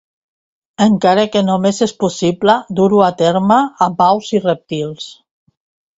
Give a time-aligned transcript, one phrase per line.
[0.85, 5.07] Encara que només és possible dur-ho a terme amb aus i rèptils.